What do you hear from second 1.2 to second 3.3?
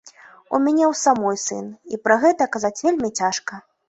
сын, і пра гэта казаць вельмі